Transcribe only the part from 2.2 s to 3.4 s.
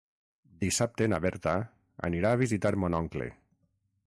a visitar mon oncle.